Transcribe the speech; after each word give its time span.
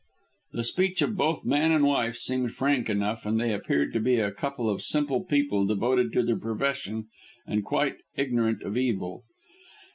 The 0.53 0.63
speech 0.63 1.03
of 1.03 1.15
both 1.15 1.45
man 1.45 1.71
and 1.71 1.85
wife 1.85 2.15
seemed 2.17 2.55
frank 2.55 2.89
enough, 2.89 3.23
and 3.23 3.39
they 3.39 3.53
appeared 3.53 3.93
to 3.93 3.99
be 3.99 4.15
a 4.19 4.31
couple 4.31 4.67
of 4.67 4.81
simple 4.81 5.23
people 5.23 5.67
devoted 5.67 6.11
to 6.13 6.23
their 6.23 6.39
profession 6.39 7.05
and 7.45 7.63
quite 7.63 7.97
ignorant 8.17 8.63
of 8.63 8.75
evil. 8.77 9.21